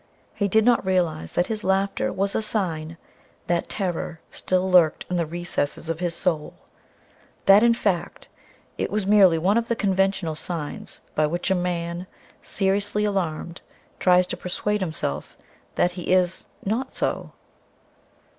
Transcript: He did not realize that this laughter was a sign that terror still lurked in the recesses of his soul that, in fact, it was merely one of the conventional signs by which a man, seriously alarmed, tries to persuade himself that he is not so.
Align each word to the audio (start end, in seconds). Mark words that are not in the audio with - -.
He 0.33 0.47
did 0.47 0.65
not 0.65 0.83
realize 0.83 1.33
that 1.33 1.45
this 1.45 1.63
laughter 1.63 2.11
was 2.11 2.33
a 2.33 2.41
sign 2.41 2.97
that 3.45 3.69
terror 3.69 4.19
still 4.31 4.67
lurked 4.67 5.05
in 5.11 5.15
the 5.17 5.27
recesses 5.27 5.89
of 5.89 5.99
his 5.99 6.15
soul 6.15 6.55
that, 7.45 7.61
in 7.61 7.75
fact, 7.75 8.27
it 8.79 8.89
was 8.89 9.05
merely 9.05 9.37
one 9.37 9.59
of 9.59 9.67
the 9.67 9.75
conventional 9.75 10.33
signs 10.33 11.01
by 11.13 11.27
which 11.27 11.51
a 11.51 11.53
man, 11.53 12.07
seriously 12.41 13.05
alarmed, 13.05 13.61
tries 13.99 14.25
to 14.25 14.35
persuade 14.37 14.81
himself 14.81 15.37
that 15.75 15.91
he 15.91 16.11
is 16.11 16.47
not 16.65 16.91
so. 16.91 17.33